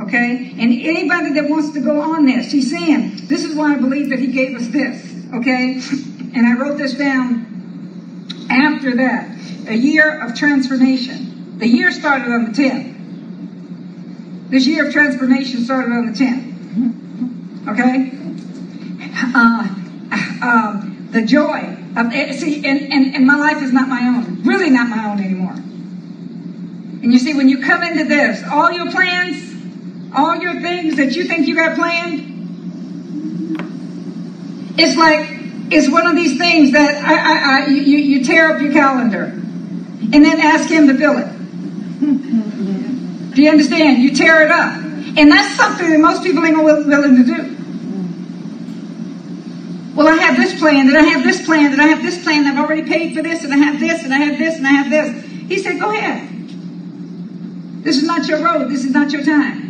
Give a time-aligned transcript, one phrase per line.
[0.00, 0.54] Okay?
[0.58, 4.10] And anybody that wants to go on this, he's saying, this is why I believe
[4.10, 5.04] that he gave us this.
[5.34, 5.80] Okay?
[6.34, 9.36] And I wrote this down after that.
[9.66, 11.58] A year of transformation.
[11.58, 12.94] The year started on the 10th.
[14.50, 16.48] This year of transformation started on the 10th.
[17.68, 18.12] Okay?
[19.34, 19.68] Uh,
[20.42, 24.42] um, the joy of see, and, and, and my life is not my own.
[24.44, 25.54] Really not my own anymore.
[27.02, 29.47] And you see, when you come into this, all your plans,
[30.14, 32.24] all your things that you think you got planned,
[34.78, 35.38] it's like
[35.70, 39.24] it's one of these things that I, I, I you, you tear up your calendar
[39.24, 41.28] and then ask him to fill it.
[43.34, 44.02] Do you understand?
[44.02, 44.84] You tear it up.
[45.16, 47.56] And that's something that most people ain't willing to do.
[49.94, 52.46] Well, I have this plan, and I have this plan, and I have this plan,
[52.46, 54.70] I've already paid for this, and I have this, and I have this, and I
[54.70, 55.24] have this.
[55.48, 56.28] He said, Go ahead.
[57.82, 59.67] This is not your road, this is not your time.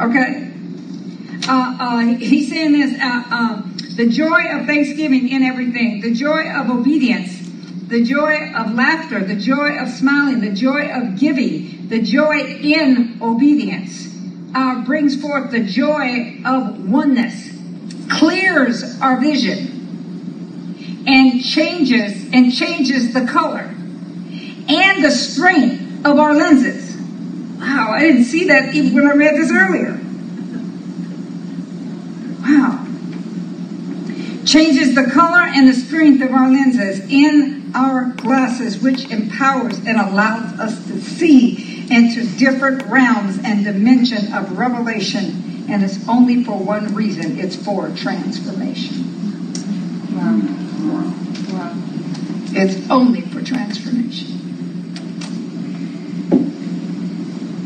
[0.00, 0.52] Okay?
[1.48, 6.48] Uh, uh, he's saying this uh, um, the joy of thanksgiving in everything, the joy
[6.50, 7.36] of obedience,
[7.88, 13.18] the joy of laughter, the joy of smiling, the joy of giving, the joy in
[13.20, 14.14] obedience
[14.54, 17.50] uh, brings forth the joy of oneness,
[18.10, 23.74] clears our vision, and changes and changes the color
[24.68, 26.87] and the strength of our lenses.
[27.58, 30.00] Wow, I didn't see that even when I read this earlier.
[32.40, 32.86] Wow.
[34.44, 40.00] Changes the color and the strength of our lenses in our glasses, which empowers and
[40.00, 45.66] allows us to see into different realms and dimension of revelation.
[45.68, 49.04] And it's only for one reason it's for transformation.
[50.14, 50.40] Wow.
[51.52, 51.74] Wow.
[52.52, 54.37] It's only for transformation.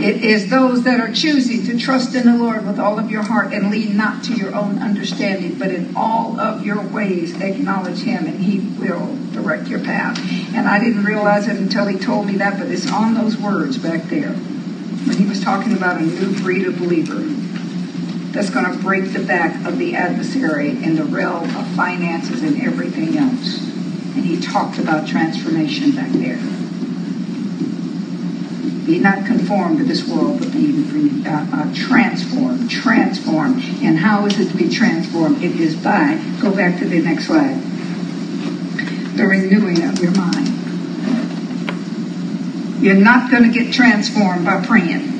[0.00, 3.24] It is those that are choosing to trust in the Lord with all of your
[3.24, 7.98] heart and lean not to your own understanding, but in all of your ways acknowledge
[8.02, 10.16] Him and He will direct your path.
[10.54, 13.76] And I didn't realize it until He told me that, but it's on those words
[13.76, 17.18] back there when He was talking about a new breed of believer
[18.32, 22.62] that's going to break the back of the adversary in the realm of finances and
[22.62, 23.66] everything else.
[24.14, 26.38] And He talked about transformation back there.
[28.88, 32.70] Be not conformed to this world, but be uh, uh, transformed.
[32.70, 33.62] Transformed.
[33.82, 35.44] And how is it to be transformed?
[35.44, 37.60] It is by, go back to the next slide,
[39.14, 40.48] the renewing of your mind.
[42.82, 45.17] You're not going to get transformed by praying.